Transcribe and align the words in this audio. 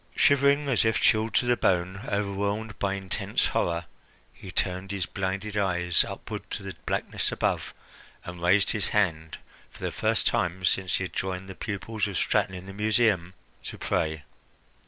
Shivering, 0.15 0.67
as 0.67 0.83
if 0.83 0.99
chilled 0.99 1.35
to 1.35 1.45
the 1.45 1.55
bone, 1.55 2.01
overwhelmed 2.07 2.79
by 2.79 2.95
intense 2.95 3.49
horror, 3.49 3.85
he 4.33 4.49
turned 4.51 4.89
his 4.89 5.05
blinded 5.05 5.55
eyes 5.55 6.03
upward 6.03 6.49
to 6.49 6.63
the 6.63 6.75
blackness 6.87 7.31
above 7.31 7.71
and 8.25 8.41
raised 8.41 8.71
his 8.71 8.87
hand, 8.89 9.37
for 9.69 9.83
the 9.83 9.91
first 9.91 10.25
time 10.25 10.65
since 10.65 10.95
he 10.95 11.03
had 11.03 11.13
joined 11.13 11.47
the 11.47 11.53
pupils 11.53 12.07
of 12.07 12.17
Straton 12.17 12.55
in 12.55 12.65
the 12.65 12.73
Museum, 12.73 13.35
to 13.65 13.77
pray. 13.77 14.23